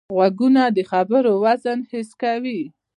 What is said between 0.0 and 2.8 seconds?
غوږونه د خبرو وزن حس کوي